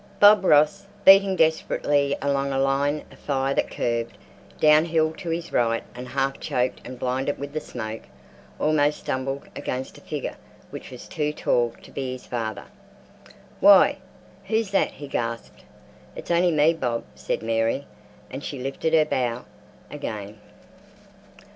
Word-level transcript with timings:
Bob 0.19 0.43
Ross, 0.43 0.87
beating 1.05 1.35
desperately 1.35 2.17
along 2.23 2.51
a 2.51 2.57
line 2.57 3.03
of 3.11 3.19
fire 3.19 3.53
that 3.53 3.69
curved 3.69 4.17
down 4.59 4.85
hill 4.85 5.11
to 5.13 5.29
his 5.29 5.53
right, 5.53 5.83
and 5.93 6.07
half 6.07 6.39
choked 6.39 6.81
and 6.83 6.97
blinded 6.97 7.37
with 7.37 7.53
the 7.53 7.59
smoke, 7.59 8.01
almost 8.59 8.99
stumbled 9.01 9.43
against 9.55 9.99
a 9.99 10.01
figure 10.01 10.35
which 10.71 10.89
was 10.89 11.07
too 11.07 11.31
tall 11.31 11.75
to 11.83 11.91
be 11.91 12.13
his 12.13 12.25
father. 12.25 12.65
"Why! 13.59 13.99
who's 14.47 14.71
that?" 14.71 14.93
he 14.93 15.07
gasped. 15.07 15.65
"It's 16.15 16.31
only 16.31 16.49
me, 16.51 16.73
Bob," 16.73 17.03
said 17.13 17.43
Mary, 17.43 17.85
and 18.31 18.43
she 18.43 18.57
lifted 18.57 18.95
her 18.95 19.05
bough 19.05 19.45
again. 19.91 20.39